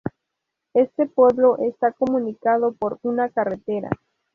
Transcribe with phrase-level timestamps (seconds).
[0.73, 3.91] Este pueblo está comunicado por una carretera.